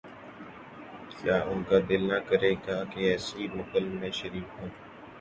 کیا 1.11 1.37
ان 1.43 1.59
کا 1.69 1.77
دل 1.89 2.01
نہ 2.09 2.17
کرے 2.27 2.51
گا 2.67 2.83
کہ 2.91 2.99
ایسی 3.11 3.47
محفل 3.55 3.85
میں 3.99 4.11
شریک 4.11 4.47
ہوں۔ 4.59 4.69